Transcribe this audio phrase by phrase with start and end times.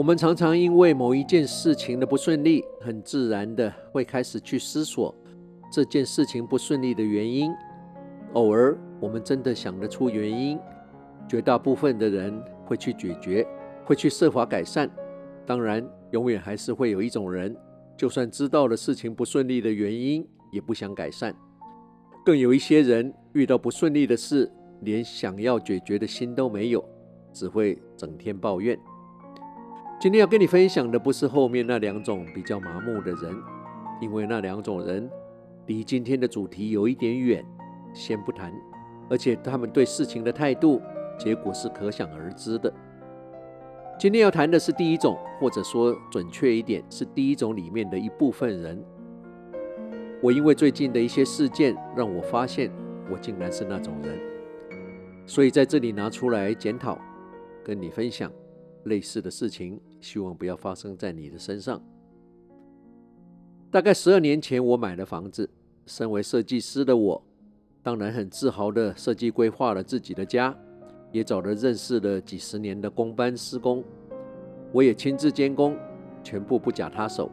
[0.00, 5.14] 我们常常因为某一件事情的不顺利，很自然的会开始去思索
[5.70, 7.52] 这件事情不顺利的原因。
[8.32, 10.58] 偶尔，我们真的想得出原因，
[11.28, 13.46] 绝大部分的人会去解决，
[13.84, 14.90] 会去设法改善。
[15.44, 17.54] 当然，永远还是会有一种人，
[17.94, 21.36] 就算知道了事情不顺利的原因，也不想改善。
[22.24, 26.82] 更有一些人遇到不顺利的事，连想要解决的心都没有，
[27.34, 28.78] 只会整天抱怨。
[30.00, 33.36] 今天要跟你分享的不是后面那两种比较麻木的人，
[34.00, 35.10] 因为那两种人
[35.66, 37.44] 离今天的主题有一点远，
[37.92, 38.50] 先不谈。
[39.10, 40.80] 而且他们对事情的态度，
[41.18, 42.72] 结果是可想而知的。
[43.98, 48.82] 今天要谈的是第一种，或者说准确一点，是第一种里面的一部分人。
[50.22, 52.72] 我因为最近的一些事件，让我发现
[53.12, 54.18] 我竟然是那种人，
[55.26, 56.96] 所以在这里拿出来检讨，
[57.62, 58.32] 跟你分享。
[58.84, 61.82] 类似的事情，希望不要发生在你的身上。
[63.70, 65.48] 大概十二年前，我买了房子。
[65.86, 67.20] 身为设计师的我，
[67.82, 70.56] 当然很自豪地设计规划了自己的家，
[71.10, 73.82] 也找了认识了几十年的工班施工。
[74.72, 75.76] 我也亲自监工，
[76.22, 77.30] 全部不假他手。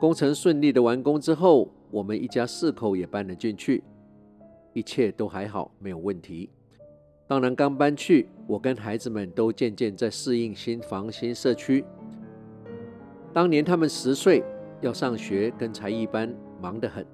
[0.00, 3.84] 工程顺利的完工之后，我们一家四口也搬了进去，
[4.72, 6.50] 一切都还好，没有问题。
[7.30, 11.84] 当然，刚搬去，我跟孩子们都渐渐在适应新房、新社区。
[13.32, 14.42] 当年他们十岁，
[14.80, 17.06] 要上学跟才艺班，忙得很。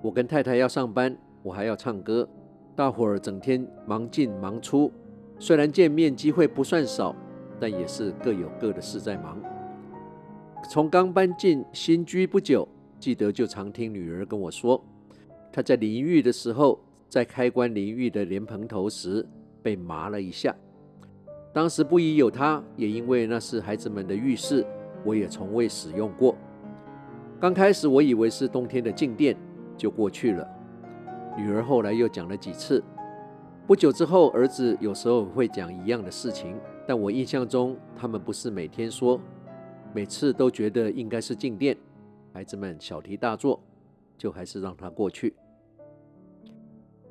[0.00, 2.26] 我跟太太要上班，我还要唱歌，
[2.74, 4.90] 大伙儿整天忙进忙出。
[5.38, 7.14] 虽然见面机会不算少，
[7.60, 9.38] 但也是各有各的事在忙。
[10.70, 12.66] 从刚搬进新居不久，
[12.98, 14.82] 记得就常听女儿跟我说，
[15.52, 16.80] 她在淋浴的时候，
[17.10, 19.26] 在开关淋浴的莲蓬头时。
[19.62, 20.54] 被麻了一下，
[21.52, 24.66] 当时不疑有他，也因为那是孩子们的浴室，
[25.04, 26.36] 我也从未使用过。
[27.40, 29.36] 刚开始我以为是冬天的静电，
[29.76, 30.46] 就过去了。
[31.36, 32.82] 女儿后来又讲了几次，
[33.66, 39.18] 不久之后，儿子有时候会讲一样的事情，但我印象中他们不是每天说，
[39.94, 41.76] 每次都觉得应该是静电。
[42.32, 43.60] 孩子们小题大做，
[44.18, 45.34] 就还是让他过去。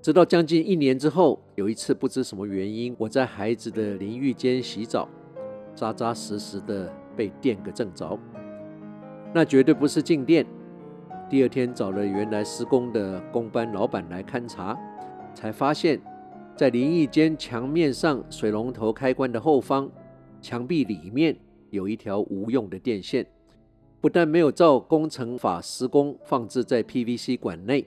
[0.01, 5.09] 直到将近一年之后，有一次不知什么原因，我在孩子的淋浴间洗澡，
[5.75, 8.17] 扎扎实实的被电个正着。
[9.33, 10.45] 那绝对不是静电。
[11.29, 14.79] 第二天找了原来施工的工班老板来勘察，
[15.35, 15.99] 才发现，
[16.55, 19.91] 在淋浴间墙面上水龙头开关的后方，
[20.41, 21.37] 墙壁里面
[21.71, 23.27] 有一条无用的电线，
[23.99, 27.85] 不但没有照工程法施工，放置在 PVC 管内，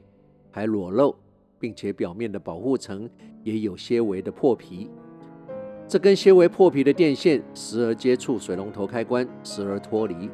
[0.50, 1.16] 还裸露。
[1.62, 3.08] 并且表面的保护层
[3.44, 4.90] 也有些微的破皮，
[5.86, 10.28] 这根些微破皮的电线时而接触水龙头开关，时而脱离，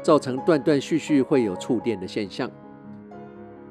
[0.00, 2.50] 造成断断续续会有触电的现象。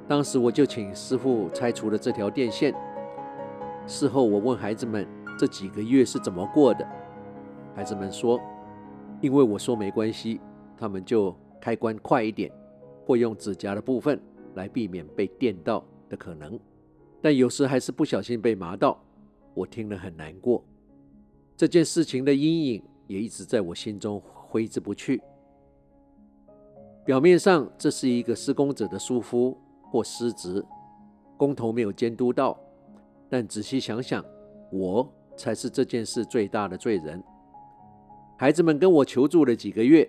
[0.07, 2.71] 当时我就请师傅拆除了这条电线。
[3.87, 6.87] 事后我问孩子们这几个月是怎么过的，
[7.75, 8.39] 孩子们说，
[9.19, 10.39] 因为我说没关系，
[10.77, 12.51] 他们就开关快一点，
[13.03, 14.21] 或用指甲的部分
[14.53, 16.59] 来避免被电到的可能。
[17.23, 19.01] 但有时还是不小心被麻到，
[19.53, 20.61] 我听了很难过。
[21.56, 25.22] 这件事情的阴影也一直在我心中挥之不去。
[27.06, 29.57] 表面上这是一个施工者的疏忽
[29.89, 30.61] 或失职，
[31.38, 32.59] 工头没有监督到，
[33.29, 34.22] 但仔细想想，
[34.69, 37.23] 我才是这件事最大的罪人。
[38.38, 40.05] 孩子们跟我求助了几个月，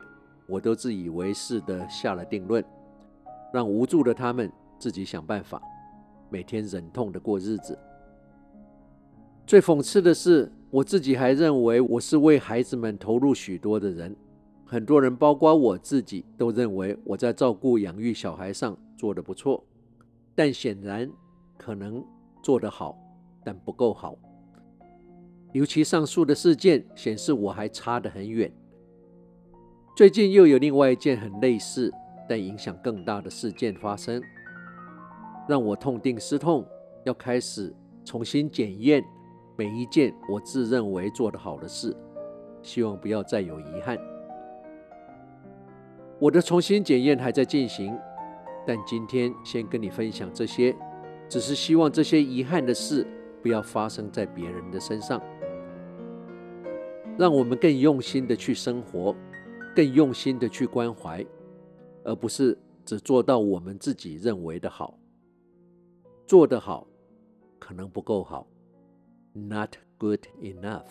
[0.48, 2.64] 我都自以为是的下了定论，
[3.52, 4.50] 让无助的他们
[4.81, 5.62] 自己想办法。
[6.34, 7.78] 每天忍痛的过日子。
[9.46, 14.16] 最讽刺的是，我自己还认为我是为孩子们投入许多的人。
[14.64, 19.62] 很多人，包括我自己，都认为我在照顾养育小孩上做得不错。
[20.34, 21.08] 但显然，
[21.56, 22.04] 可能
[22.42, 22.98] 做得好，
[23.44, 24.19] 但不够好。
[25.52, 28.52] 尤其上述的事件显示，我还差得很远。
[29.96, 31.92] 最近又有另外一件很类似，
[32.28, 34.20] 但影响更大的事件发生。
[35.49, 36.67] 让我痛定思痛，
[37.05, 37.75] 要开始
[38.05, 39.05] 重新检验
[39.56, 41.94] 每一件我自认为做得好的事，
[42.62, 43.99] 希望不要再有遗憾。
[46.19, 47.94] 我的重新检验还在进行，
[48.67, 50.75] 但今天先跟你分享这些，
[51.29, 53.06] 只是希望这些遗憾的事
[53.43, 55.20] 不要发生在别人的身上。
[57.19, 59.14] 让我们更用心的去生活，
[59.76, 61.25] 更用心的去关怀，
[62.02, 64.99] 而不是只做到我们自己认为的好。
[66.26, 66.87] 做得好，
[67.59, 68.47] 可能不够好
[69.32, 70.87] ，not good enough。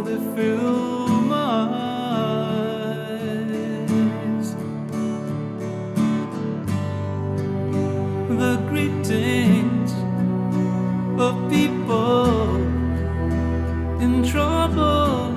[0.00, 1.68] How they fill my
[3.02, 3.26] eyes.
[8.28, 9.92] The greetings
[11.20, 12.56] of people
[14.00, 15.32] in trouble,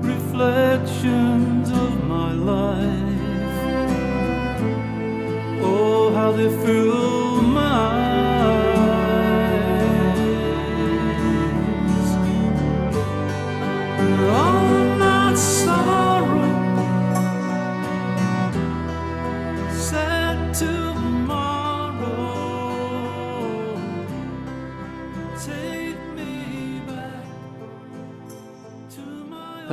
[0.00, 3.60] reflections of my life.
[5.62, 7.23] Oh, how they fill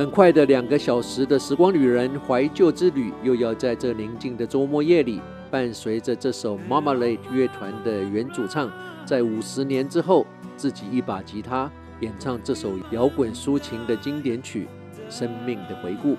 [0.02, 8.68] 很快的两个小时的时光旅人怀旧之旅，又要在这宁静的周末夜里，伴随着这首 MAMALAY 乐团的原主唱，
[9.04, 10.26] 在五十年之后，
[10.56, 11.70] 自己一把吉他
[12.00, 14.66] 演唱这首摇滚抒情的经典曲
[15.08, 16.16] 《生命的回顾》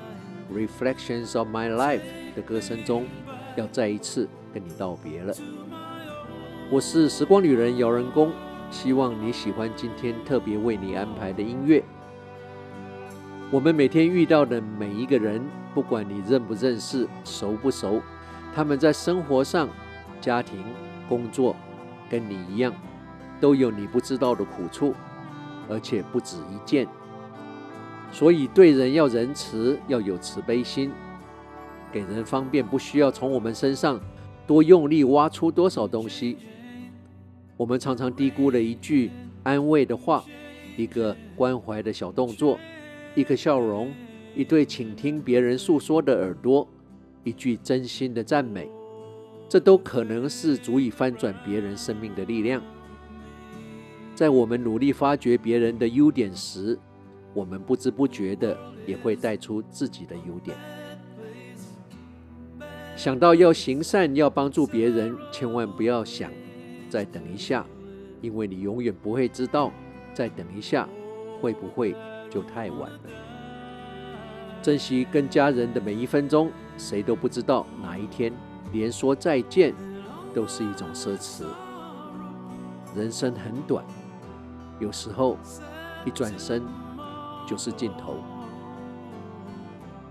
[0.56, 2.00] （Reflections of My Life）
[2.38, 3.06] 的歌声中，
[3.58, 5.34] 要再一次跟你道别了。
[6.72, 8.32] 我是时光旅人姚仁公，
[8.72, 11.84] 希望你喜欢今天特别为你安排的音乐。
[13.54, 15.40] 我们每天遇到的每一个人，
[15.76, 18.02] 不管你认不认识、熟不熟，
[18.52, 19.70] 他们在生活上、
[20.20, 20.58] 家庭、
[21.08, 21.56] 工作，
[22.10, 22.74] 跟你一样，
[23.40, 24.96] 都有你不知道的苦处，
[25.70, 26.88] 而且不止一件。
[28.12, 30.92] 所以对人要仁慈，要有慈悲心，
[31.92, 34.00] 给人方便，不需要从我们身上
[34.48, 36.38] 多用力挖出多少东西。
[37.56, 39.12] 我们常常低估了一句
[39.44, 40.24] 安慰的话，
[40.76, 42.58] 一个关怀的小动作，
[43.16, 43.94] 一个笑容，
[44.36, 46.68] 一对倾听别人诉说的耳朵。
[47.24, 48.68] 一句真心的赞美，
[49.48, 52.62] 这都可能是足以翻转别人生命的力量。
[54.14, 56.78] 在我们努力发掘别人的优点时，
[57.34, 60.58] 我们不知不觉的也会带出自己的优点。
[62.98, 66.30] 想到要行善，要帮助别人，千万不要想
[66.90, 67.66] 再等一下，
[68.22, 69.72] 因为你永远不会知道
[70.14, 70.90] 再等一下
[71.40, 71.96] 会不会
[72.34, 73.00] 就太晚了。
[74.62, 76.50] 珍惜跟家人的每一分钟。
[76.76, 78.34] 谁都不知道哪一天
[78.72, 79.76] 连说再见
[80.34, 81.44] 都是一种奢侈。
[82.96, 83.86] 人生很短，
[84.80, 85.38] 有时候
[86.04, 86.64] 一转身
[87.46, 88.16] 就是尽头。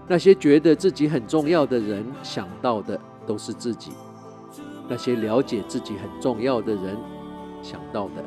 [0.07, 2.97] 那些觉得自己很重要的人，想到的
[3.27, 3.91] 都是自己；
[4.89, 6.97] 那些了解自己很重要的人，
[7.61, 8.23] 想到的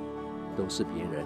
[0.58, 1.26] 都是别人。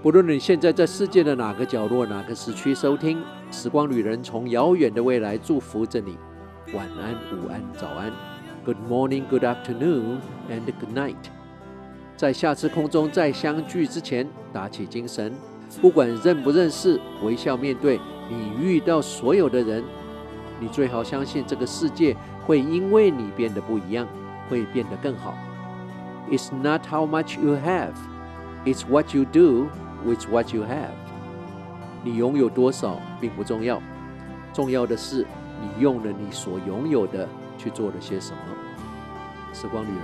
[0.00, 6.16] 不论你现在在世界的哪个角落、哪个时区收听，时光旅人从遥远的未来祝福着你。
[6.72, 8.12] 晚安、午安、早安
[8.64, 11.16] ，Good morning, Good afternoon, and Good night。
[12.16, 15.34] 在下次空中再相聚之前，打起精神，
[15.80, 17.98] 不管认不认识，微笑面对
[18.30, 19.82] 你遇到所有的人。
[20.60, 24.06] 你最好相信这个世界会因为你变得不一样，
[24.48, 25.34] 会变得更好。
[26.30, 27.94] It's not how much you have,
[28.64, 29.66] it's what you do.
[30.04, 30.94] With what you have，
[32.04, 33.82] 你拥有多少并不重要，
[34.52, 35.26] 重要的是
[35.60, 37.28] 你用了你所拥有的
[37.58, 38.38] 去做了些什么。
[39.52, 39.96] 时光旅人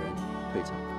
[0.51, 0.94] 退场。